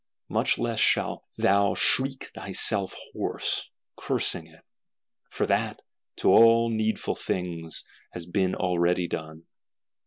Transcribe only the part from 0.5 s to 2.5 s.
less shalt thou shriek